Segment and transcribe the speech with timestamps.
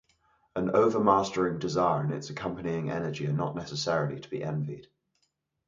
[0.55, 4.87] An overmastering desire and its accompanying energy are not necessarily to be envied.